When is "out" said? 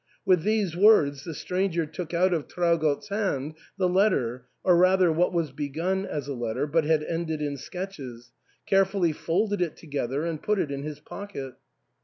2.11-2.33